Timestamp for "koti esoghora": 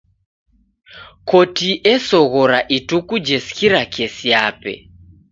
1.29-2.59